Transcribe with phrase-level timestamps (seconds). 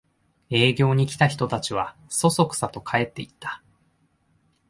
[0.49, 3.61] 営業に来た人たちはそそくさと帰っていった